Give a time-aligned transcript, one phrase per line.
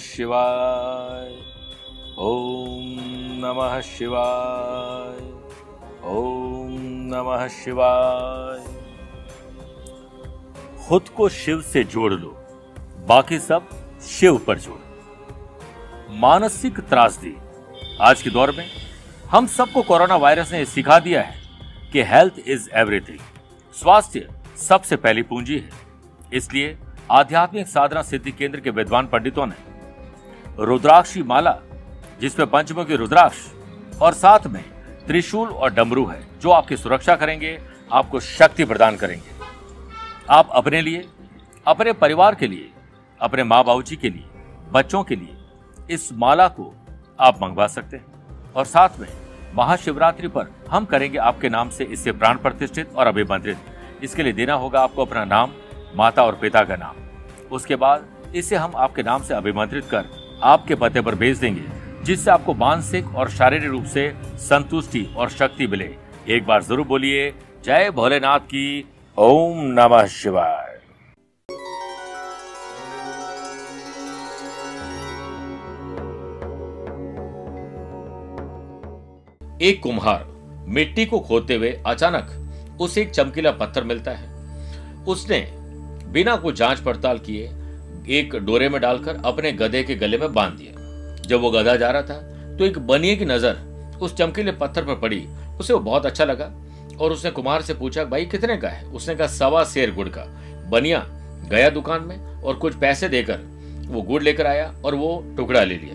[0.00, 1.32] शिवाय।
[2.18, 2.96] ओम
[3.42, 5.22] नमः शिवाय।
[6.04, 6.68] ओम
[7.14, 8.58] नमः शिवाय।
[10.86, 12.28] खुद को शिव से जोड़ लो,
[13.08, 13.68] बाकी सब
[14.02, 17.36] शिव पर जोड़ो। मानसिक त्रासदी
[18.00, 18.66] आज के दौर में
[19.30, 21.40] हम सबको कोरोना वायरस ने सिखा दिया है
[21.92, 23.18] कि हेल्थ इज़ एवरीथिंग।
[23.74, 25.70] स्वास्थ्य सबसे पहली पूंजी है।
[26.32, 26.78] इसलिए
[27.10, 29.69] आध्यात्मिक साधना सिद्धि केंद्र के विद्वान पंडितों ने
[30.58, 31.58] रुद्राक्षी माला,
[32.20, 33.36] जिसमें पंचमुखी रुद्राक्ष
[34.00, 34.64] और साथ में
[35.06, 39.30] त्रिशूल और डमरू है, जो आपकी सुरक्षा करेंगे, आपको शक्ति प्रदान करेंगे।
[40.30, 41.08] आप अपने लिए,
[41.66, 42.70] अपने परिवार के लिए,
[43.20, 44.24] अपने माँ बाबू जी के लिए,
[44.72, 45.36] बच्चों के लिए
[45.90, 46.74] इस माला को
[47.20, 48.06] आप मंगवा सकते हैं।
[48.56, 49.08] और साथ में
[49.54, 53.58] महाशिवरात्रि पर हम करेंगे आपके नाम से इससे प्राण प्रतिष्ठित और अभिमंत्रित।
[54.02, 55.50] इसके लिए देना होगा आपको अपना नाम,
[55.96, 56.94] माता और पिता का नाम।
[57.52, 61.62] उसके बाद इसे हम आपके नाम से अभिमंत्रित कर आपके पते पर भेज देंगे,
[62.04, 65.90] जिससे आपको मानसिक और शारीरिक रूप से संतुष्टि और शक्ति मिले।
[66.28, 67.30] एक बार ज़रूर बोलिए,
[67.64, 68.84] जय भोलेनाथ की
[69.18, 70.68] ओम नमः शिवाय।
[79.62, 80.24] एक कुम्हार
[80.68, 85.40] मिट्टी को खोदते हुए अचानक उसे एक चमकीला पत्थर मिलता है। उसने
[86.12, 87.48] बिना कोई जाँच पड़ताल किए
[88.10, 91.90] एक डोरे में डालकर अपने गधे के गले में बाँध दिया। जब वो गधा जा
[91.90, 92.14] रहा था
[92.56, 95.26] तो एक बनिए की नज़र उस चमकीले पत्थर पर पड़ी।
[95.60, 96.50] उसे वो बहुत अच्छा लगा
[97.00, 98.84] और उसने कुमार से पूछा, भाई, कितने का है?
[98.84, 100.24] उसने कहा, सवा शेर गुड़ का।
[100.70, 101.04] बनिया
[101.50, 103.38] गया दुकान में और कुछ पैसे देकर
[103.86, 105.94] वो गुड़ लेकर आया और वो टुकड़ा ले लिया।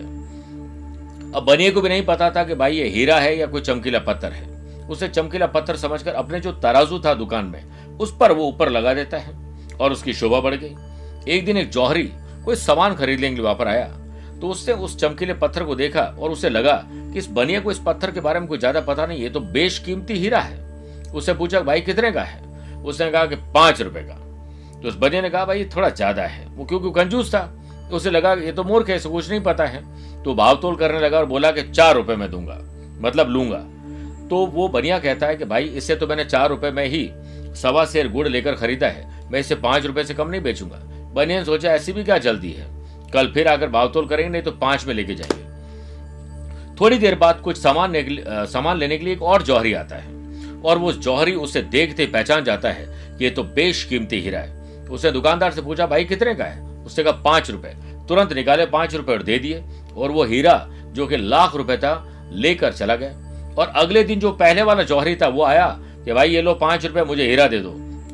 [1.38, 3.98] अब बनिए को भी नहीं पता था कि भाई, ये हीरा है या कोई चमकीला
[3.98, 4.44] पत्थर है।
[4.88, 7.62] उसे चमकीला पत्थर समझकर अपने जो तराजू था दुकान में,
[7.98, 9.34] उस पर वो ऊपर लगा देता है
[9.76, 10.74] और उसकी शोभा बढ़ गई।
[11.28, 12.10] एक दिन एक जौहरी
[12.44, 13.86] कोई सामान खरीदने के लिए पर आया
[14.40, 17.78] तो उसने उस चमकीले पत्थर को देखा और उसे लगा कि इस बनिया को इस
[17.78, 20.58] पत्थर के बारे में कोई ज़्यादा पता नहीं, ये तो बेशकीमती हीरा है।
[21.14, 22.40] उससे पूछा, भाई, कितने का है?
[22.82, 24.14] उसने कहा कि पाँच रुपए का।
[24.80, 27.40] तो उस बनिया ने कहा, भाई थोड़ा ज़्यादा है। वो क्योंकि कंजूस था?
[27.90, 29.82] तो उसे लगा, ये तो मूर्ख है कुछ नहीं पता है।
[30.22, 32.58] तो भाव तोल करने लगा और बोला कि चार रुपए में दूँगा
[33.00, 33.58] मतलब लूँगा।
[34.28, 37.08] तो वो बनिया कहता है कि, भाई इससे तो मैंने चार रुपए में ही
[37.62, 40.82] सवा शेर गुड़ लेकर खरीदा है। मैं इसे पाँच रुपए से कम नहीं बेचूँगा।
[41.16, 42.66] बनिया ने सोचा ऐसी भी क्या जल्दी है।
[43.12, 45.46] कल फिर आकर भाव तोल करेंगे, नहीं तो पाँच में लेके जाएँगे।
[46.80, 47.92] थोड़ी देर बाद कुछ सामान
[48.46, 50.16] सामान लेने के लिए एक और जौहरी आता है।
[50.62, 54.56] और वो जौहरी उसे देखते पहचान जाता है कि ये तो बेशकीमती हीरा है।
[54.90, 56.62] उसने दुकानदार से पूछा, भाई, कितने का है?
[56.62, 57.68] उसने कहा, पाँच रुपए।
[58.08, 59.64] तुरंत निकाले, पाँच रुपए और दे दिए।
[59.96, 63.10] और वो हीरा, जो कि लाख रुपए था, लेकर चला गया।
[63.58, 66.86] और अगले दिन जो पहले वाला जौहरी था, वो आया कि, भाई, ये लो पाँच
[66.86, 67.70] रुपए, मुझे हीरा दे दो।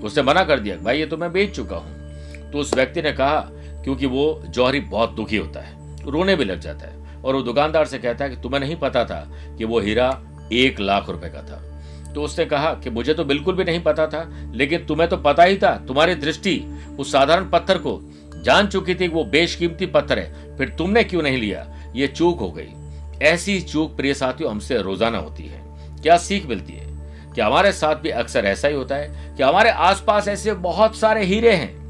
[0.06, 2.01] उसने मना कर दिया, भाई, ये तो मैं बेच चुका हूँ।
[2.52, 6.60] तो उस व्यक्ति ने कहा, क्योंकि वो जौहरी बहुत दुखी होता है, रोने भी लग
[6.60, 9.80] जाता है। और वो दुकानदार से कहता है कि, तुम्हें नहीं पता था कि वो
[9.80, 11.62] हीरा एक लाख रुपए का था।
[12.12, 15.42] तो उसने कहा कि, मुझे तो बिल्कुल भी नहीं पता था, लेकिन तुम्हें तो पता
[15.42, 16.64] ही था, तुम्हारी दृष्टि
[16.98, 18.00] उस साधारण पत्थर को
[18.42, 21.92] जान चुकी थी कि वो बेशकीमती पत्थर है, फिर तुमने क्यों नहीं लिया?
[21.94, 22.68] ये चूक हो गई।
[23.22, 25.62] ऐसी चूक प्रिय साथियों, हमसे रोज़ाना होती है।
[26.02, 26.86] क्या सीख मिलती है?
[27.34, 29.36] कि हमारे साथ भी अक्सर ऐसा ही होता है?
[29.36, 31.81] कि हमारे आसपास ऐसे बहुत सारे हीरे हैं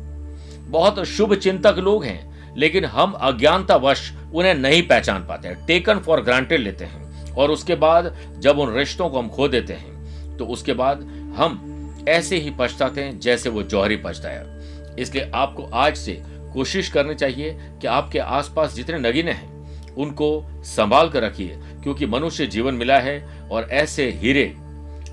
[0.73, 6.21] बहुत शुभ चिंतक लोग हैं, लेकिन हम अज्ञानतावश उन्हें नहीं पहचान पाते हैं। टेकन फॉर
[6.21, 10.47] ग्रांटेड लेते हैं। और उसके बाद जब उन रिश्तों को हम खो देते हैं तो
[10.47, 11.03] उसके बाद
[11.37, 16.23] हम ऐसे ही पछताते हैं जैसे वो जौहरी पछताया। इसलिए आपको आज से
[16.53, 22.47] कोशिश करनी चाहिए कि आपके आसपास जितने नगीने हैं, उनको संभाल कर रखिए, क्योंकि मनुष्य
[22.47, 24.47] जीवन मिला है और ऐसे हीरे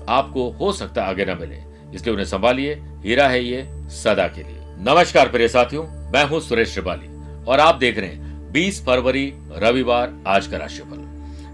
[0.08, 1.62] आपको हो सकता आगे न मिले।
[1.94, 6.68] इसलिए उन्हें संभालिए, हीरा है ये, सदा के लिए। नमस्कार प्रिय साथियों, मैं हूँ सुरेश
[6.68, 7.06] श्रिवाली
[7.44, 10.96] और आप देख रहे हैं 20 फरवरी, रविवार, आज का राशिफल।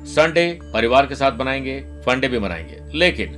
[0.06, 3.28] संडे परिवार के साथ बनाएँगे फंडे भी मनाएँगे। लेकिन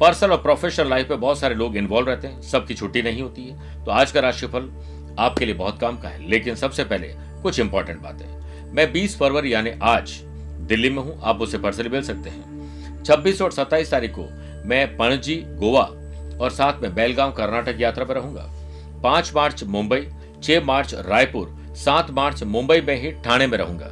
[0.00, 3.42] पर्सनल और प्रोफेशनल लाइफ में बहुत सारे लोग इन्वॉल्व रहते हैं, सबकी छुट्टी नहीं होती
[3.42, 4.70] है। तो आज का राशिफल
[5.18, 7.08] आपके लिए बहुत काम का है। लेकिन सबसे पहले
[7.42, 8.40] कुछ इंपॉर्टेंट बातें।
[8.72, 10.10] मैं 20 फरवरी यानी आज
[10.60, 12.42] दिल्ली में हूँ, आप उसे पर्सनली मिल सकते हैं।
[13.04, 14.28] 26 और 27 तारीख को
[14.68, 15.92] मैं पणजी, गोवा
[16.40, 18.54] और साथ में बेलगांव, कर्नाटक यात्रा पर रहूँगा।
[19.02, 20.00] 5 मार्च मुंबई,
[20.42, 23.90] छह मार्च रायपुर, सात मार्च मुंबई में ही ठाणे में रहूँगा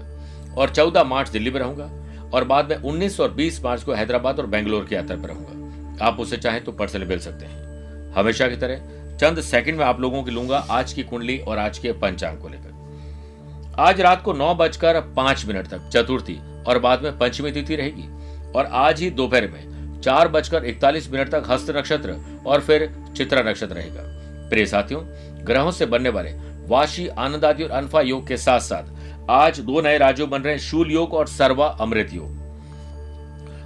[0.57, 1.91] और 14 मार्च दिल्ली में रहूँगा
[2.35, 6.05] और बाद में 19 और 20 मार्च को हैदराबाद और बेंगलोर की यात्रा पर रहूँगा।
[6.07, 10.01] आप उसे चाहें तो पर्सनली मिल सकते हैं। हमेशा की तरह चंद सेकंड में आप
[10.01, 14.33] लोगों की लूँगा आज की कुंडली और आज के पंचांग को लेकर। आज रात को
[14.33, 16.39] नौ बजकर पाँच मिनट तक चतुर्थी
[16.69, 18.09] और बाद में पंचमी तिथि रहेगी
[18.53, 22.17] और आज ही दोपहर में चार बजकर इकतालीस मिनट तक हस्त नक्षत्र
[22.47, 24.03] और फिर चित्रा नक्षत्र रहेगा।
[24.51, 25.03] प्रिय साथियों,
[25.45, 26.31] ग्रहों से बनने वाले
[26.69, 30.61] वाशी, आनंदादि और अनफा योग के साथ साथ आज दो नए राज्यों बन रहे हैं,
[30.61, 32.45] शूल योग और सर्वा अमृत योग।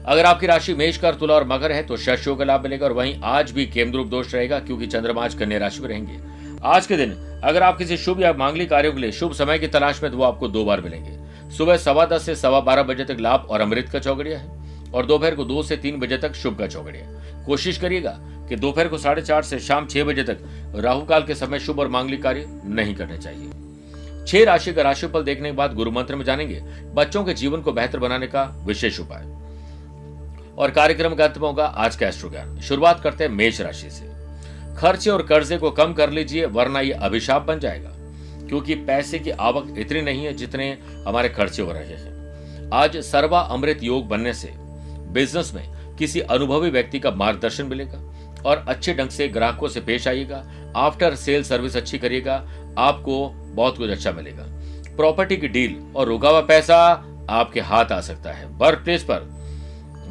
[0.06, 2.86] अगर आपकी राशि मेष कर तुला और मकर है तो शश योग का लाभ मिलेगा
[2.86, 6.18] और वहीं आज भी केमद्रुप दोष रहेगा क्योंकि चंद्रमा आज कन्या राशि में रहेंगे।
[6.64, 7.12] आज के दिन,
[7.44, 10.18] अगर आप किसी शुभ या मांगलिक कार्यों के लिए शुभ समय की तलाश में तो
[10.18, 11.18] वो आपको दो बार मिलेंगे।
[11.56, 15.06] सुबह सवा दस से सवा बारह बजे तक लाभ और अमृत का चौगड़िया है और
[15.06, 18.18] दोपहर को दो से तीन बजे तक शुभ का चौगड़िया कोशिश करिएगा
[18.50, 20.38] कि दोपहर को साढ़े चार से शाम छह बजे तक
[20.76, 23.50] राहु काल के समय शुभ और मांगलिक कार्य नहीं करने चाहिए।
[24.26, 26.60] छह राशि का राशिफल देखने के बाद गुरु मंत्र में जानेंगे,
[26.94, 29.40] बच्चों के जीवन को बेहतर बनाने का विशेष उपाय।
[30.58, 33.90] और कार्यक्रम का अंत में होगा आज का एस्ट्रो ज्ञान शुरुआत करते हैं मेष राशि
[33.90, 34.10] से।
[34.76, 37.90] खर्चे और कर्जे को कम कर लीजिए, वरना ये अभिशाप बन जाएगा।
[38.48, 42.10] क्योंकि पैसे की आवक इतनी नहीं है जितने हमारे खर्चे हो रहे हैं।
[42.74, 44.52] आज सर्वा अमृत योग बनने से
[45.12, 48.09] बिज़नेस में किसी अनुभवी व्यक्ति का मार्गदर्शन मिलेगा।
[48.46, 50.44] और अच्छे ढंग से ग्राहकों से पेश आइएगा।
[50.76, 54.44] आफ्टर सेल सर्विस अच्छी करिएगा। आपको बहुत कुछ अच्छा मिलेगा।
[54.96, 59.20] प्रॉपर्टी की डील और रुका हुआ पैसा आपके हाथ आ सकता है। वर्क प्लेस पर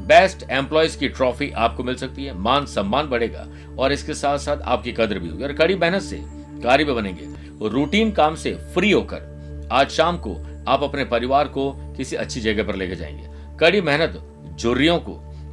[0.07, 3.47] बेस्ट एम्प्लॉयज़ की ट्रॉफी आपको मिल सकती है। मान सम्मान बढ़ेगा
[3.79, 6.19] और इसके साथ साथ आपकी कदर भी होगी। और कड़ी मेहनत से
[6.63, 9.39] कार्य भी बनेंगे। रूटीन काम से फ्री होकर
[9.71, 10.35] आज शाम को
[10.67, 15.11] आप अपने परिवार को किसी अच्छी जगह पर लेके जाएँगे। कड़ी मेहनत जुर्रियों को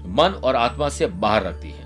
[0.08, 1.85] मन और आत्मा से बाहर रखती है।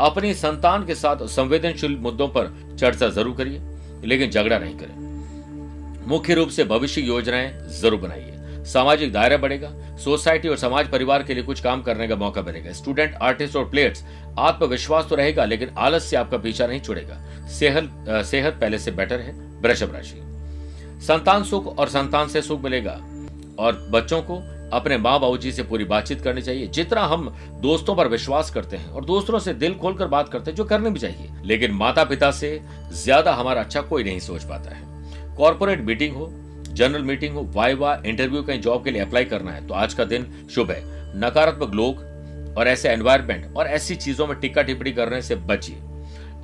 [0.00, 3.60] अपनी संतान के साथ संवेदनशील मुद्दों पर चर्चा ज़रूर करिए,
[4.04, 8.30] लेकिन झगड़ा नहीं करें। मुख्य रूप से भविष्य योजनाएँ ज़रूर बनाइए।
[8.64, 12.72] सामाजिक दायरा बढ़ेगा, सोसाइटी और समाज परिवार के लिए कुछ काम करने का मौका मिलेगा।
[12.72, 14.04] स्टूडेंट, आर्टिस्ट और प्लेयर्स,
[14.38, 19.20] आत्मविश्वास तो रहेगा, लेकिन आलस से आपका पीछा नहीं छुड़ेगा। सेहत सेहत पहले से बेटर
[19.20, 19.32] है,
[19.62, 20.20] वृषभ राशि।
[21.06, 22.98] संतान सुख और संतान से सुख मिलेगा,
[23.58, 24.40] और बच्चों को
[24.72, 27.28] अपने माँ बाबू जी से पूरी बातचीत करनी चाहिए। जितना हम
[27.62, 30.90] दोस्तों पर विश्वास करते हैं और दोस्तों से दिल खोलकर बात करते हैं, जो करनी
[30.90, 32.60] भी चाहिए। लेकिन माता पिता से
[32.94, 36.28] ज़्यादा हमारा अच्छा कोई नहीं सोच पाता है। कॉर्पोरेट मीटिंग हो,
[36.68, 40.04] जनरल मीटिंग हो, वाइवा, इंटरव्यू, कहीं जॉब के लिए अप्लाई करना है तो आज का
[40.04, 40.82] दिन शुभ है।
[41.20, 41.98] नकारात्मक लोग
[42.58, 45.76] और ऐसे एनवायरमेंट और ऐसी चीज़ों में टिक्का टिप्पणी करने से बचिए।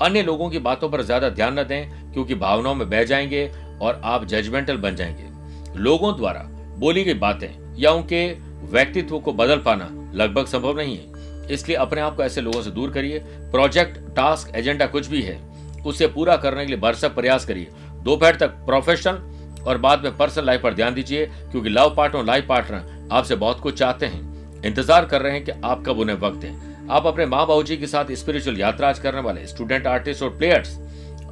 [0.03, 3.51] अन्य लोगों की बातों पर ज़्यादा ध्यान न दें, क्योंकि भावनाओं में बह जाएँगे
[3.83, 6.47] और आप जजमेंटल बन जाएँगे। लोगों द्वारा
[6.79, 8.27] बोली गई बातें या उनके
[8.73, 12.71] व्यक्तित्व को बदल पाना लगभग संभव नहीं है। इसलिए अपने आप को ऐसे लोगों से
[12.71, 13.19] दूर करिए।
[13.53, 15.39] प्रोजेक्ट टास्क एजेंडा कुछ भी है,
[15.87, 17.69] उसे पूरा करने के लिए भरसक प्रयास करिए।
[18.03, 22.47] दोपहर तक प्रोफेशनल और बाद में पर्सनल लाइफ पर ध्यान दीजिए, क्योंकि लव पार्टनर लाइफ
[22.49, 26.39] पार्टनर आपसे बहुत कुछ चाहते हैं। इंतज़ार कर रहे हैं कि आप कब उन्हें वक्त
[26.39, 30.23] दें। आप अपने माँ बाबू जी के साथ स्पिरिचुअल यात्रा आज करने वाले स्टूडेंट आर्टिस्ट
[30.23, 30.79] और प्लेयर्स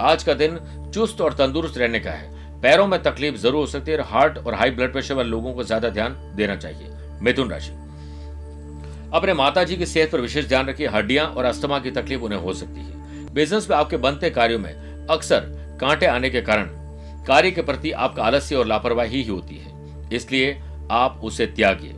[0.01, 0.59] आज का दिन
[0.95, 4.55] चुस्त और तंदुरुस्त रहने का है। पैरों में तकलीफ़ ज़रूर हो सकती है हार्ट और
[4.55, 6.89] हाई ब्लड प्रेशर वाले लोगों को ज़्यादा ध्यान देना चाहिए।
[7.23, 7.73] मिथुन राशि।
[9.15, 12.41] अपने माता जी की सेहत पर विशेष ध्यान रखिए। हड्डियाँ और अस्थमा की तकलीफ़ उन्हें
[12.41, 15.41] हो सकती है। बिज़नेस में आपके बनते कार्यों में अक्सर
[15.81, 16.69] कांटे आने के कारण
[17.27, 20.59] कार्य के प्रति आपका आलस्य और लापरवाही ही होती है। इसलिए
[20.91, 21.95] आप उसे त्यागिए।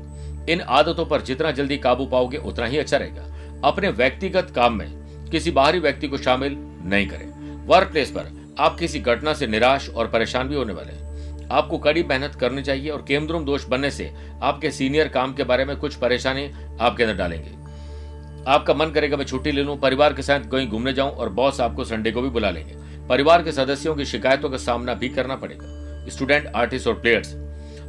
[0.49, 5.31] इन आदतों पर जितना जल्दी काबू पाओगे, उतना ही अच्छा रहेगा। अपने व्यक्तिगत काम में
[5.31, 8.29] किसी बाहरी व्यक्ति को शामिल नहीं करें। वर्क प्लेस पर
[8.61, 12.63] आप किसी घटना से निराश और परेशान भी होने वाले हैं। आपको कड़ी मेहनत करनी
[12.63, 14.11] चाहिए और केमद्रुम दोष बनने से
[14.43, 16.51] आपके सीनियर काम के बारे में कुछ परेशानी
[16.81, 17.51] आपके अंदर डालेंगे।
[18.49, 21.61] आपका मन करेगा, मैं छुट्टी ले लूँ, परिवार के साथ कहीं घूमने जाऊँ और बॉस
[21.61, 22.75] आपको संडे को भी बुला लेंगे।
[23.09, 27.35] परिवार के सदस्यों की शिकायतों का सामना भी करना पड़ेगा। स्टूडेंट, आर्टिस्ट और प्लेयर्स,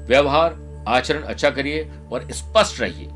[0.08, 0.56] व्यवहार,
[0.88, 3.08] आचरण अच्छा करिए और स्पष्ट रहिए,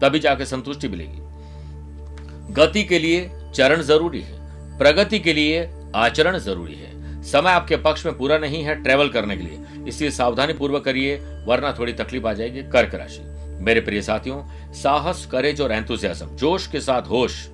[0.00, 4.38] तभी जाकर संतुष्टि मिलेगी। गति के लिए चरण ज़रूरी है,
[4.78, 6.94] प्रगति के लिए आचरण ज़रूरी है।
[7.26, 11.16] समय आपके पक्ष में पूरा नहीं है ट्रेवल करने के लिए। इसलिए सावधानी पूर्वक करिए,
[11.46, 13.22] वरना थोड़ी तकलीफ़ आ जाएगी कर्क राशि।
[13.64, 14.42] मेरे प्रिय साथियों,
[14.72, 17.48] साहस करेज और एंथुजियाज्म जोश के साथ होश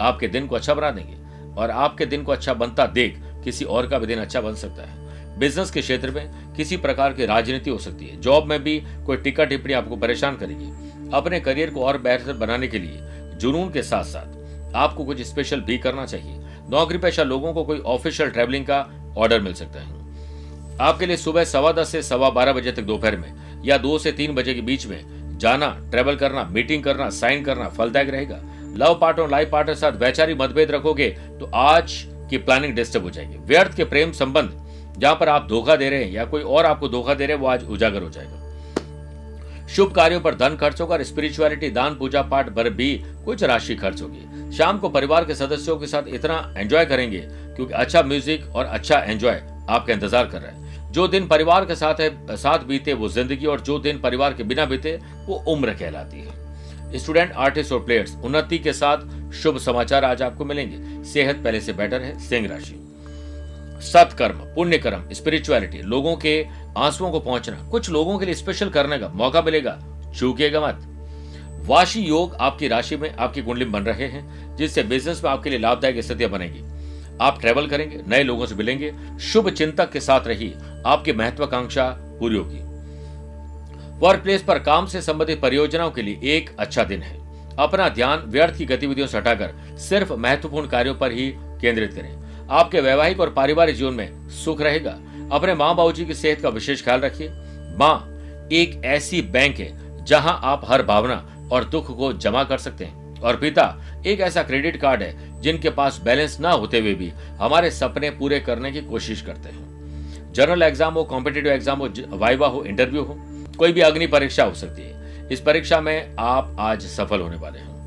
[0.00, 1.16] आपके दिन को अच्छा बना देंगे
[1.54, 4.82] और आपके दिन को अच्छा बनता देख किसी और का भी दिन अच्छा बन सकता
[4.82, 8.80] है। बिज़नेस के क्षेत्र में किसी प्रकार की राजनीति हो सकती है। जॉब में भी
[9.06, 10.70] कोई टिक्का टिप्पणी आपको परेशान करेगी।
[11.14, 15.60] अपने करियर को और बेहतर बनाने के लिए जुनून के साथ साथ आपको कुछ स्पेशल
[15.60, 16.36] भी करना चाहिए।
[16.70, 18.80] नौकरी पेशा लोगों को कोई ऑफिशियल ट्रैवलिंग का
[19.18, 19.96] ऑर्डर मिल सकता है।
[20.80, 23.32] आपके लिए सुबह सवा दस से सवा बारह बजे तक दोपहर में
[23.64, 27.68] या दो से तीन बजे के बीच में जाना ट्रेवल करना मीटिंग करना साइन करना
[27.68, 28.40] फलदायक रहेगा।
[28.76, 31.08] लव पार्टनर लाइफ पार्टनर साथ वैचारिक मतभेद रखोगे
[31.40, 31.92] तो आज
[32.30, 36.04] की प्लानिंग डिस्टर्ब हो जाएगी। व्यर्थ के प्रेम संबंध जहाँ पर आप धोखा दे रहे
[36.04, 38.37] हैं या कोई और आपको धोखा दे रहे हैं, वो आज उजागर हो जाएगा।
[39.68, 42.94] शुभ कार्यों पर धन खर्च होगा स्पिरिचुअलिटी दान, पूजा पाठ पर भी
[43.24, 47.20] कुछ राशि खर्च होगी। शाम को परिवार के सदस्यों के साथ इतना एंजॉय करेंगे
[47.56, 51.74] क्योंकि अच्छा म्यूज़िक और अच्छा एंजॉय आपका इंतज़ार कर रहा है। जो दिन परिवार के
[51.74, 55.74] साथ है, साथ बीते वो ज़िंदगी और जो दिन परिवार के बिना बीते वो उम्र
[55.74, 61.42] कहलाती है। स्टूडेंट आर्टिस्ट और प्लेयर्स उन्नति के साथ शुभ समाचार आज आपको मिलेंगे। सेहत
[61.44, 62.87] पहले से बेटर है, सिंह राशि।
[63.80, 66.46] सत्कर्म पुण्य कर्म स्पिरिचुअलिटी लोगों के
[66.78, 69.78] आंसुओं को पहुँचना। कुछ लोगों के लिए स्पेशल करने का मौका मिलेगा,
[70.18, 70.86] चूकेगा मत।
[71.66, 75.58] वाशी योग आपकी राशि में आपकी कुंडली बन रहे हैं, जिससे बिज़नेस में आपके लिए
[75.58, 76.62] लाभदायक स्थितियाँ बनेगी।
[77.20, 80.52] आप ट्रेवल करेंगे, नए लोगों से मिलेंगे, शुभ चिंतक के साथ रही
[80.86, 81.88] आपकी महत्वाकांक्षा
[82.20, 82.60] पूरी होगी।
[83.98, 87.16] वर्क प्लेस पर काम से संबंधित परियोजनाओं के लिए एक अच्छा दिन है।
[87.56, 92.80] अपना ध्यान व्यर्थ की गतिविधियों से हटाकर सिर्फ़ महत्वपूर्ण कार्यों पर ही केंद्रित करें। आपके
[92.80, 94.98] वैवाहिक और पारिवारिक जीवन में सुख रहेगा।
[95.32, 97.28] अपने माँ बाबू जी की सेहत का विशेष ख्याल रखिए।
[97.78, 102.84] माँ एक ऐसी बैंक है जहाँ आप हर भावना और दुख को जमा कर सकते
[102.84, 103.62] हैं। और पिता
[104.06, 108.38] एक ऐसा क्रेडिट कार्ड है जिनके पास बैलेंस ना होते हुए भी हमारे सपने पूरे
[108.40, 113.16] करने की कोशिश करते हैं। जनरल एग्ज़ाम हो, कॉम्पिटेटिव एग्ज़ाम हो वाइवा हो, इंटरव्यू हो,
[113.58, 117.58] कोई भी अग्नि परीक्षा हो सकती है। इस परीक्षा में आप आज सफल होने वाले
[117.58, 117.77] हैं।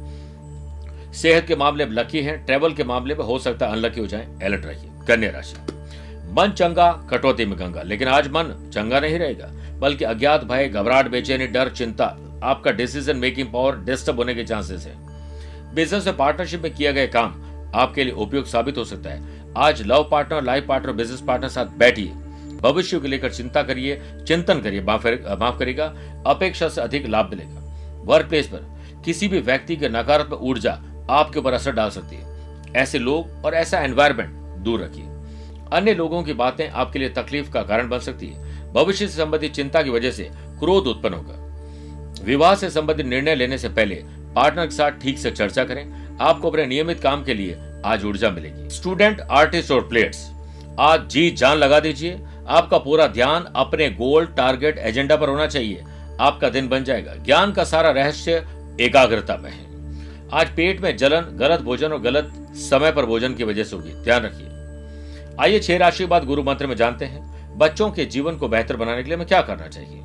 [1.13, 4.07] सेहत के मामले में लकी हैं ट्रेवल के मामले में हो सकता है अनलकी हो
[4.07, 5.55] जाए अलर्ट रहिए, कन्या राशि।
[6.31, 9.49] मन चंगा, कटौती में गंगा, लेकिन आज मन चंगा नहीं रहेगा,
[9.79, 12.05] बल्कि अज्ञात भय, घबराहट, बेचैनी, डर, चिंता,
[12.43, 14.95] आपका डिसीज़न मेकिंग पावर डिस्टर्ब होने के चांसेस है।
[15.75, 19.81] बिज़नेस में पार्टनरशिप में किया गया काम आपके लिए उपयुक्त साबित हो सकता है। आज
[19.81, 22.11] love partner life partner business partner साथ बैठिए।
[22.61, 25.85] भविष्य को लेकर चिंता करिए, चिंतन करिए, माफ़ करेगा
[26.27, 30.71] अपेक्षा से अधिक लाभ मिलेगा। वर्क प्लेस पर किसी भी व्यक्ति के नकारात्मक ऊर्जा
[31.09, 32.31] आपके ऊपर असर डाल सकती है।
[32.75, 35.03] ऐसे लोग और ऐसा एनवायरमेंट दूर रखिए।
[35.73, 39.53] अन्य लोगों की बातें आपके लिए तकलीफ़ का कारण बन सकती है। भविष्य से संबंधित
[39.53, 41.37] चिंता की वजह से क्रोध उत्पन्न होगा।
[42.23, 43.95] विवाह से संबंधित निर्णय लेने से पहले
[44.35, 48.29] पार्टनर के साथ ठीक से चर्चा करें। आपको अपने नियमित काम के लिए आज ऊर्जा
[48.29, 50.31] मिलेगी। स्टूडेंट आर्टिस्ट और प्लेयर्स
[50.79, 55.83] आज जी जान लगा दीजिए। आपका पूरा ध्यान अपने गोल टारगेट एजेंडा पर होना चाहिए।
[56.19, 58.47] आपका दिन बन जाएगा। ज्ञान का सारा रहस्य
[58.81, 59.70] एकाग्रता में है।
[60.33, 63.93] आज पेट में जलन, गलत भोजन और गलत समय पर भोजन की वजह से होगी।
[64.03, 68.47] ध्यान रखिए। आइए छह राशि बाद गुरु मंत्र में जानते हैं। बच्चों के जीवन को
[68.47, 70.01] बेहतर बनाने के लिए हमें क्या करना चाहिए?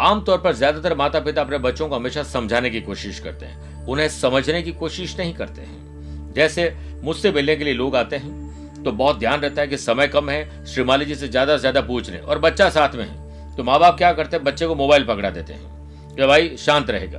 [0.00, 4.08] आमतौर पर ज़्यादातर माता पिता अपने बच्चों को हमेशा समझाने की कोशिश करते हैं। उन्हें
[4.10, 6.72] समझने की कोशिश नहीं करते हैं। जैसे
[7.04, 10.30] मुझसे मिलने के लिए लोग आते हैं तो बहुत ध्यान रहता है कि समय कम
[10.30, 13.64] है, श्रीमाली जी से ज़्यादा से ज़्यादा पूछ लें। और बच्चा साथ में है तो
[13.64, 14.44] माँ बाप क्या करते हैं?
[14.44, 17.18] बच्चे को मोबाइल पकड़ा देते हैं। कि भाई शांत रहेगा।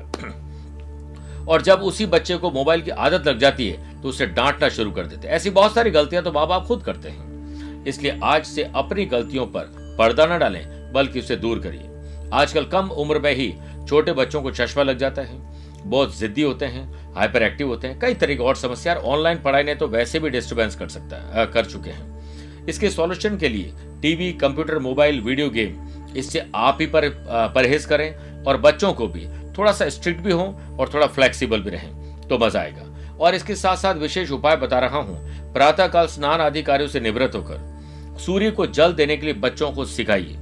[1.48, 4.92] और जब उसी बच्चे को मोबाइल की आदत लग जाती है तो उसे डांटना शुरू
[4.92, 8.46] कर देते हैं। ऐसी बहुत सारी गलतियाँ तो माँ बाप खुद करते हैं। इसलिए आज
[8.46, 13.34] से अपनी गलतियों पर पर्दा न डालें, बल्कि उसे दूर करिए। आजकल कम उम्र में
[13.36, 13.54] ही
[13.88, 15.40] छोटे बच्चों को चश्मा लग जाता है।
[15.82, 19.64] बहुत जिद्दी होते हैं हाइपर एक्टिव होते हैं, कई तरह की और समस्या। ऑनलाइन पढ़ाई
[19.64, 23.74] ने तो वैसे भी डिस्टर्बेंस कर सकता है कर चुके हैं। इसके सॉल्यूशन के लिए
[24.02, 25.76] TV, computer, mobile, video game,
[26.16, 27.10] इससे आप ही पर
[27.56, 29.26] परहेज करें और बच्चों को भी
[29.58, 30.43] थोड़ा सा स्ट्रिक्ट भी हो
[30.79, 34.79] और थोड़ा फ्लेक्सिबल भी रहें तो मज़ा आएगा। और इसके साथ साथ विशेष उपाय बता
[34.79, 35.17] रहा हूँ,
[35.53, 39.86] प्रातःकाल स्नान आदि कार्यों से निवृत्त होकर, सूर्य को जल देने के लिए बच्चों को
[39.88, 40.38] सिखाइए।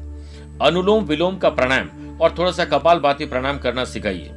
[0.61, 4.31] अनुलोम विलोम का प्राणायाम और थोड़ा सा कपाल बाती प्राणायाम करना सिखाइए।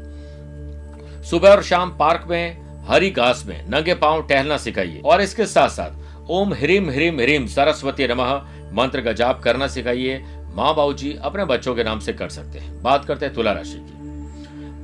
[1.22, 5.68] सुबह और शाम पार्क में, हरी घास में, नंगे पाँव टहलना सिखाइए। और इसके साथ
[5.68, 8.34] साथ ओम ह्रीम ह्रीम ह्रीम सरस्वती नमः
[8.72, 10.22] मंत्र का जाप करना सिखाइए।
[10.54, 13.52] माँ बाबू जी अपने बच्चों के नाम से कर सकते हैं। बात करते हैं तुला
[13.52, 14.01] राशि की।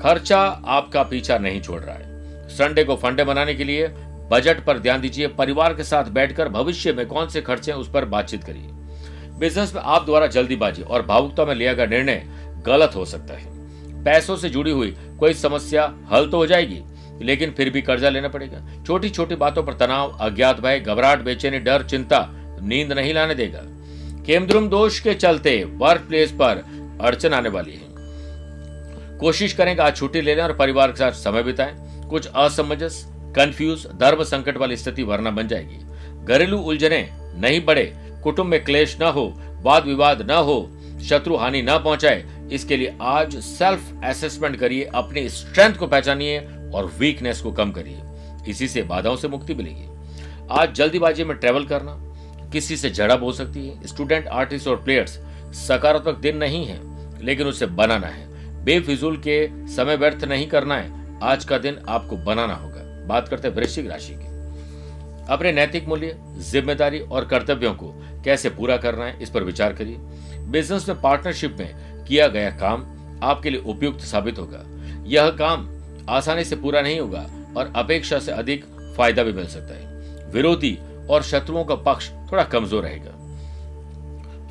[0.01, 3.89] खर्चा आपका पीछा नहीं छोड़ रहा है। संडे को फंडे बनाने के लिए
[4.31, 7.91] बजट पर ध्यान दीजिए, परिवार के साथ बैठकर भविष्य में कौन से खर्चे हैं उस
[7.91, 8.69] पर बातचीत करिए।
[9.39, 12.23] बिज़नेस में आप द्वारा जल्दीबाजी और भावुकता में लिया गया निर्णय
[12.67, 13.57] गलत हो सकता है।
[14.05, 16.81] पैसों से जुड़ी हुई कोई समस्या हल तो हो जाएगी,
[17.23, 21.59] लेकिन फिर भी कर्जा लेना पड़ेगा। छोटी छोटी बातों पर तनाव, अज्ञात भय, घबराहट, बेचैनी,
[21.59, 22.27] डर, चिंता
[22.63, 23.63] नींद नहीं लाने देगा।
[24.27, 26.65] केमद्रुम दोष के चलते वर्क प्लेस पर
[27.01, 27.88] अड़चन आने वाली है।
[29.21, 31.75] कोशिश करें कि आज छुट्टी ले लें और परिवार के साथ समय बिताएँ।
[32.09, 33.05] कुछ असमंजस
[33.37, 35.79] कंफ्यूज धर्म संकट वाली स्थिति वरना बन जाएगी।
[36.25, 39.33] घरेलू उलझने नहीं बढ़े। कुटुंब में क्लेश न हो,
[39.63, 40.71] वाद विवाद न हो,
[41.03, 46.39] शत्रु हानि न पहुँचाए। इसके लिए आज सेल्फ एसेसमेंट करिए, अपनी स्ट्रेंथ को पहचानिए
[46.75, 47.99] और वीकनेस को कम करिए।
[48.49, 49.87] इसी से बाधाओं से मुक्ति मिलेगी।
[50.51, 51.97] आज जल्दीबाजी में ट्रेवल करना
[52.53, 55.19] किसी से झड़प हो सकती है। स्टूडेंट आर्टिस्ट और प्लेयर्स
[55.69, 56.81] सकारात्मक दिन नहीं है,
[57.25, 58.28] लेकिन उसे बनाना है।
[58.65, 63.49] बेफिजूल के समय व्यर्थ नहीं करना है। आज का दिन आपको बनाना होगा। बात करते
[63.49, 64.27] हैं वृश्चिक राशि की।
[65.33, 67.93] अपने नैतिक मूल्य, ज़िम्मेदारी और कर्तव्यों को
[68.25, 69.97] कैसे पूरा करना है, इस पर विचार करिए।
[70.49, 72.87] बिज़नेस में पार्टनरशिप में किया गया काम
[73.23, 74.65] आपके लिए उपयुक्त साबित होगा।
[75.07, 75.69] यह काम
[76.09, 78.65] आसानी से पूरा नहीं होगा और अपेक्षा से अधिक
[78.97, 80.79] फ़ायदा भी मिल सकता है। विरोधी
[81.11, 83.15] और शत्रुओं का पक्ष थोड़ा कमज़ोर रहेगा।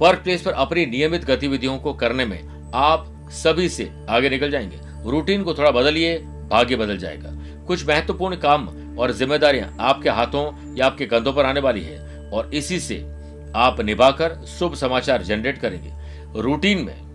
[0.01, 4.79] वर्क प्लेस पर अपनी नियमित गतिविधियों को करने में आप सभी से आगे निकल जाएँगे।
[5.11, 6.17] रूटीन को थोड़ा बदलिए,
[6.51, 7.33] भाग्य बदल जाएगा।
[7.65, 8.67] कुछ महत्वपूर्ण काम
[8.97, 13.07] और जिम्मेदारियाँ आपके हाथों या आपके कंधों पर आने वाली है और इसी से
[13.55, 15.93] आप निभाकर शुभ समाचार जनरेट करेंगे।
[16.41, 17.07] रूटीन में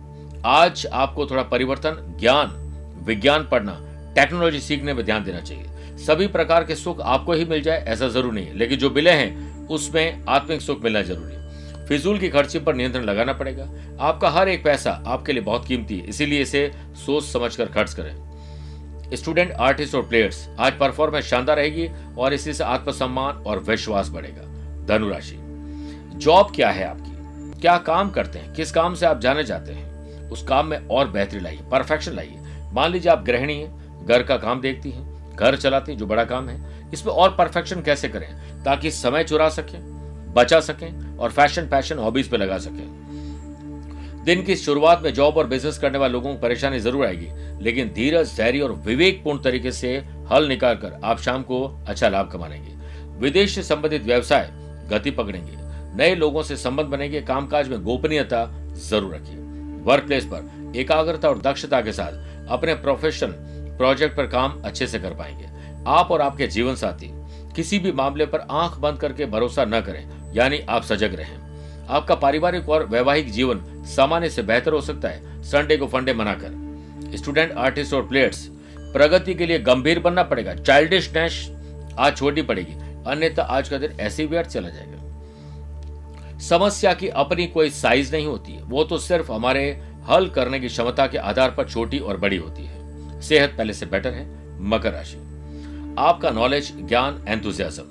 [0.45, 2.47] आज आपको थोड़ा परिवर्तन, ज्ञान,
[3.05, 3.79] विज्ञान पढ़ना
[4.15, 5.65] टेक्नोलॉजी सीखने में ध्यान देना चाहिए।
[5.97, 9.11] सभी प्रकार के सुख आपको ही मिल जाए, ऐसा ज़रूर नहीं है। लेकिन जो मिले
[9.11, 11.42] हैं, उसमें आत्मिक सुख मिलना ज़रूरी है।
[11.87, 15.97] फिजूल की खर्ची पर नियंत्रण लगाना पड़ेगा। आपका हर एक पैसा आपके लिए बहुत कीमती
[15.99, 16.71] है, इसीलिए इसे
[17.05, 18.33] सोच समझ कर खर्च करें।
[19.13, 24.41] स्टूडेंट, आर्टिस्ट और प्लेयर्स, आज परफॉर्मेंस शानदार रहेगी और इसी से आत्मसम्मान और विश्वास बढ़ेगा।
[24.85, 25.37] धनुराशि,
[26.15, 27.61] जॉब क्या है आपकी?
[27.61, 28.53] क्या काम करते हैं?
[28.53, 29.93] किस काम से आप जाने जाते हैं?
[30.29, 32.37] उस काम में और बेहतरी लाइए, परफेक्शन लाइए।
[32.73, 36.23] मान लीजिए आप गृहिणी हैं, घर का काम देखती हैं, घर चलाती हैं, जो बड़ा
[36.23, 38.63] काम है, इसमें और परफेक्शन कैसे करें?
[38.63, 39.92] ताकि समय चुरा सकें।
[40.33, 43.01] बचा सकें और फ़ैशन पैशन हॉबीज पे लगा सकें।
[44.25, 47.27] दिन की शुरुआत में जॉब और बिज़नेस करने वाले लोगों को परेशानी ज़रूर आएगी,
[47.63, 49.95] लेकिन धीरज, धैर्य और विवेकपूर्ण तरीके से
[50.31, 52.75] हल निकाल कर आप शाम को अच्छा लाभ कमाएँगे
[53.19, 54.49] विदेश से संबंधित व्यवसाय
[54.89, 55.57] गति पकड़ेंगे।
[55.97, 58.45] नए लोगों से संबंध बनेंगे। कामकाज में गोपनीयता
[58.81, 59.35] ज़रूर रखिए।
[59.85, 63.33] वर्क प्लेस पर एकाग्रता और दक्षता के साथ अपने प्रोफेशन
[63.77, 65.47] प्रोजेक्ट पर काम अच्छे से कर पाएँगे।
[65.89, 67.11] आप और आपके जीवन साथी
[67.55, 71.37] किसी भी मामले पर आँख बंद करके भरोसा न करें। यानी आप सजग रहें।
[71.87, 77.17] आपका पारिवारिक और वैवाहिक जीवन सामान्य से बेहतर हो सकता है संडे को फंडे मनाकर।
[77.17, 78.47] स्टूडेंट आर्टिस्ट और प्लेयर्स
[78.77, 81.49] प्रगति के लिए गंभीर बनना पड़ेगा चाइल्डिशनेस
[81.99, 82.73] आज छोटी पड़ेगी,
[83.07, 88.51] अन्यथा आज का दिन ऐसे व्यर्थ चला जाएगा। समस्या की अपनी कोई साइज़ नहीं होती
[88.51, 89.69] है वो तो सिर्फ़ हमारे
[90.09, 93.85] हल करने की क्षमता के आधार पर छोटी और बड़ी होती है। सेहत पहले से
[93.85, 94.25] बेटर है,
[94.61, 95.17] मकर राशि।
[95.99, 97.83] आपका नॉलेज ज्ञान एंथुजियाज्म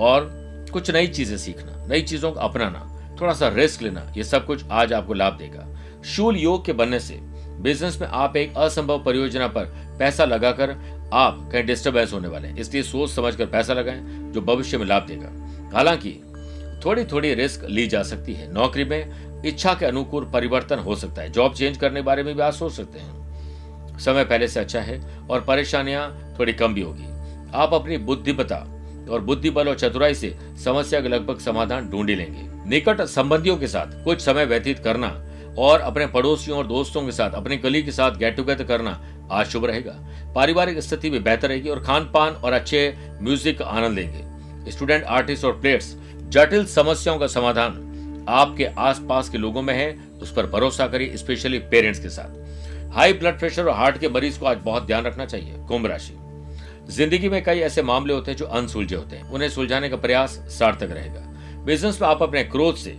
[0.00, 0.43] और
[0.74, 2.90] कुछ नई चीज़ें सीखना, नई चीज़ों को अपनाना
[3.20, 5.66] थोड़ा सा रिस्क लेना, ये सब कुछ आज आपको लाभ देगा।
[6.04, 7.18] शूल योग के बनने से
[7.60, 9.64] बिज़नेस में आप एक असंभव परियोजना पर
[9.98, 10.70] पैसा लगाकर
[11.12, 14.86] आप कहीं डिस्टर्बेंस होने वाले हैं। इसलिए सोच समझ कर पैसा लगाएँ, जो भविष्य में
[14.86, 15.30] लाभ देगा।
[15.76, 16.10] हालाँकि
[16.84, 21.22] थोड़ी थोड़ी रिस्क ली जा सकती है। नौकरी में इच्छा के अनुकूल परिवर्तन हो सकता
[21.22, 24.60] है। जॉब चेंज करने के बारे में भी आप सोच सकते हैं। समय पहले से
[24.60, 27.06] अच्छा है और परेशानियाँ थोड़ी कम भी होगी।
[27.54, 28.64] आप अपनी बुद्धिमता
[29.08, 33.66] और बुद्धि बल और चतुराई से समस्या के लगभग समाधान ढूंढी लेंगे। निकट संबंधियों के
[33.66, 35.08] साथ कुछ समय व्यतीत करना
[35.58, 39.46] और अपने पड़ोसियों और दोस्तों के साथ, अपने कली के साथ गेट टुगेदर करना आज
[39.46, 39.92] शुभ रहेगा।
[40.34, 45.04] पारिवारिक स्थिति भी बेहतर रहेगी और खान पान और अच्छे म्यूज़िक का आनंद लेंगे। स्टूडेंट
[45.04, 45.94] आर्टिस्ट और प्लेयर्स
[46.28, 47.80] जटिल समस्याओं का समाधान
[48.28, 53.12] आपके आसपास के लोगों में है, उस पर भरोसा करिए स्पेशली पेरेंट्स के साथ। हाई
[53.12, 56.14] ब्लड प्रेशर और हार्ट के मरीज़ को आज बहुत ध्यान रखना चाहिए। कुंभ राशि।
[56.90, 60.30] ज़िंदगी में कई ऐसे मामले होते हैं जो अनसुलझे होते हैं। उन्हें सुलझाने का प्रयास
[60.50, 61.20] सार्थक रहेगा।
[61.64, 62.96] बिज़नेस में आप अपने क्रोध से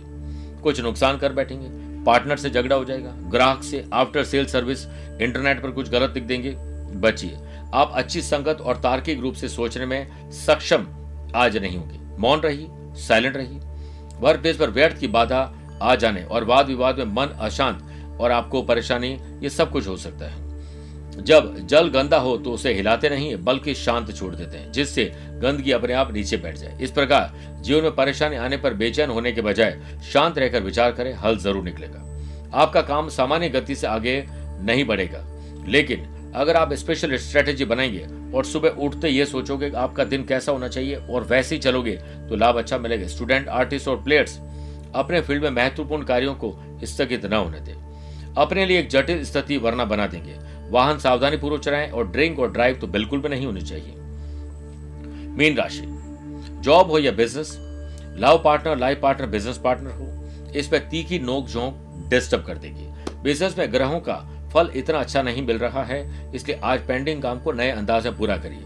[0.62, 1.68] कुछ नुकसान कर बैठेंगे।
[2.04, 4.86] पार्टनर से झगड़ा हो जाएगा। ग्राहक से आफ्टर सेल सर्विस
[5.20, 6.54] इंटरनेट पर कुछ गलत लिख देंगे।
[7.00, 7.36] बचिए।
[7.74, 10.86] आप अच्छी संगत और तार्किक रूप से सोचने में सक्षम
[11.34, 12.66] आज नहीं होंगे। मौन रहिए
[12.98, 13.60] साइलेंट रहिए।
[14.20, 15.40] वर्क प्लेस पर व्यर्थ की बाधा
[15.82, 19.08] आ जाने और वाद विवाद में मन अशांत और आपको परेशानी,
[19.42, 20.45] ये सब कुछ हो सकता है।
[21.18, 25.70] जब जल गंदा हो तो उसे हिलाते नहीं, बल्कि शांत छोड़ देते हैं, जिससे गंदगी
[25.72, 29.40] अपने आप नीचे बैठ जाए। इस प्रकार जीवन में परेशानी आने पर बेचैन होने के
[29.42, 29.78] बजाय
[30.12, 32.02] शांत रहकर विचार करें, हल ज़रूर निकलेगा।
[32.54, 34.24] आपका काम सामान्य गति से आगे
[34.60, 35.24] नहीं बढ़ेगा,
[35.68, 40.52] लेकिन अगर आप स्पेशल स्ट्रेटेजी बनाएँगे और सुबह उठते ये सोचोगे कि आपका दिन कैसा
[40.52, 41.92] होना चाहिए और वैसे ही चलोगे
[42.28, 44.38] तो लाभ अच्छा मिलेगा। स्टूडेंट आर्टिस्ट और प्लेयर्स
[44.94, 47.74] अपने फ़ील्ड में महत्वपूर्ण कार्यों को स्थगित न होने दें।
[48.36, 50.34] अपने लिए एक जटिल स्थिति वरना बना देंगे।
[50.70, 53.94] वाहन सावधानी पूर्वक चलाएँ और ड्रिंक और ड्राइव तो बिल्कुल भी नहीं होनी चाहिए।
[55.36, 55.82] मीन राशि,
[56.62, 57.56] जॉब हो या business,
[58.18, 60.06] love partner, life partner, business partner हो,
[60.52, 62.88] इस पर तीखी नोक झोंक डिस्टर्ब कर देगी।
[63.22, 64.14] बिज़नेस में ग्रहों का
[64.54, 68.16] फल इतना अच्छा नहीं मिल रहा है, इसलिए आज पेंडिंग काम को नए अंदाज में
[68.16, 68.62] पूरा करिए।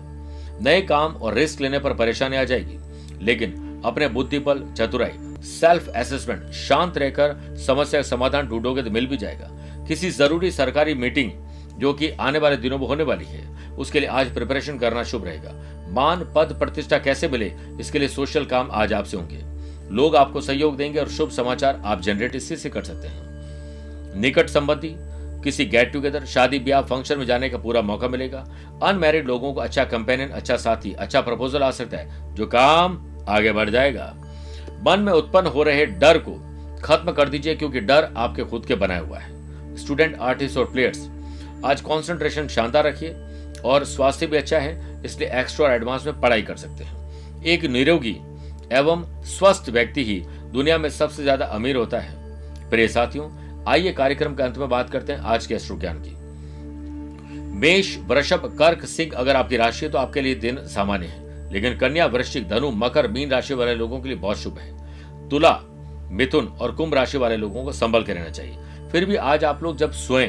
[0.63, 2.79] नए काम और रिस्क लेने पर परेशानी आ जाएगी,
[3.23, 9.07] लेकिन अपने बुद्धि बल, चतुराई सेल्फ असेसमेंट शांत रहकर समस्या का समाधान ढूंढोगे तो मिल
[9.07, 9.49] भी जाएगा।
[9.89, 11.31] किसी ज़रूरी सरकारी मीटिंग
[11.81, 15.25] जो कि आने वाले दिनों में होने वाली है। उसके लिए आज प्रिपरेशन करना शुभ
[15.25, 15.53] रहेगा।
[15.89, 19.39] मान, पद, प्रतिष्ठा कैसे मिले, इसके लिए सोशल काम आज आपसे होंगे।
[19.95, 24.49] लोग आपको सहयोग देंगे और शुभ समाचार आप जनरेट इसी से कर सकते हैं। निकट
[24.49, 24.95] संबंधी,
[25.45, 28.47] किसी गेट टुगेदर शादी, ब्याह फ़ंक्शन में जाने का पूरा मौका मिलेगा।
[28.83, 33.53] अनमैरिड लोगों को अच्छा कंपेनियन अच्छा साथी अच्छा प्रपोजल आ सकता है, जो काम आगे
[33.53, 34.15] बढ़ जाएगा।
[34.87, 36.35] मन में उत्पन्न हो रहे डर को
[36.83, 41.09] खत्म कर दीजिए, क्योंकि डर आपके खुद के बनाया हुआ है। स्टूडेंट आर्टिस्ट और प्लेयर्स
[41.65, 43.17] आज कॉन्सेंट्रेशन शानदार रखिए
[43.65, 47.65] और स्वास्थ्य भी अच्छा है, इसलिए एक्स्ट्रा और एडवांस में पढ़ाई कर सकते हैं। एक
[47.67, 48.17] निरोगी
[48.73, 50.21] एवं स्वस्थ व्यक्ति ही
[50.53, 53.29] दुनिया में सबसे ज़्यादा अमीर होता है। प्रिय साथियों,
[53.69, 56.17] आइए कार्यक्रम के अंत में बात करते हैं आज के अश्रु ज्ञान की।
[57.59, 61.77] मेष, वृषभ, कर्क, सिंह अगर आपकी राशि है तो आपके लिए दिन सामान्य है, लेकिन
[61.79, 65.59] कन्या, वृश्चिक, धनु, मकर, मीन राशि वाले लोगों के लिए बहुत शुभ है। तुला,
[66.11, 69.63] मिथुन और कुंभ राशि वाले लोगों को संभल के रहना चाहिए। फिर भी आज आप
[69.63, 70.29] लोग जब सोएँ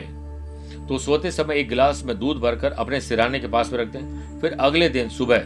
[0.88, 4.39] तो सोते समय एक गिलास में दूध भरकर अपने सिराने के पास में रख दें
[4.39, 5.43] फिर अगले दिन सुबह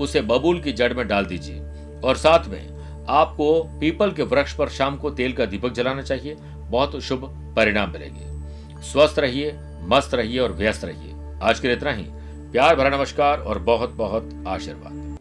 [0.00, 1.60] उसे बबूल की जड़ में डाल दीजिए।
[2.04, 2.72] और साथ में
[3.08, 6.36] आपको पीपल के वृक्ष पर शाम को तेल का दीपक जलाना चाहिए।
[6.70, 7.24] बहुत शुभ
[7.56, 12.04] परिणाम मिलेंगे। स्वस्थ रहिए, मस्त रहिए और व्यस्त रहिए। आज के लिए इतना ही।
[12.52, 15.11] प्यार भरा नमस्कार और बहुत बहुत आशीर्वाद।